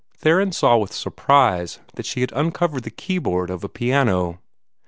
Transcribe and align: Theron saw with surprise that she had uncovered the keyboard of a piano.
Theron 0.17 0.51
saw 0.51 0.77
with 0.77 0.93
surprise 0.93 1.77
that 1.93 2.07
she 2.07 2.21
had 2.21 2.31
uncovered 2.31 2.81
the 2.81 2.89
keyboard 2.89 3.51
of 3.51 3.63
a 3.63 3.69
piano. 3.69 4.39